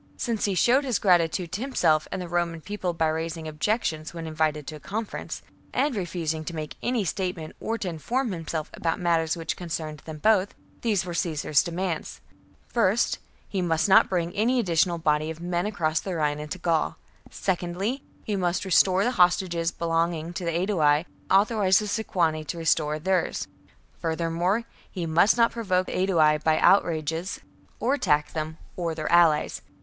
[0.17, 4.25] Since he showed his gratitude to himself and the Roman People by raising objections when
[4.25, 5.43] invited to a conference,
[5.75, 10.01] and refusing to make any statement or to inform himself about matters which con cerned
[10.05, 12.19] them both, these were Caesar's demands:—
[12.73, 16.95] first, he must not bring any additional body of men across the Rhine into Gaul;
[17.29, 22.57] secondly, he must restore the hostages belonging to the Aedui, and authorize the Sequani to
[22.57, 23.47] restore theirs;
[23.99, 27.69] further more, he must not provoke the Aedui by outrages 2,2 CAMPAIGNS AGAINST THE book
[27.69, 27.71] 58 B.C.
[27.81, 29.61] or attack them or their allies.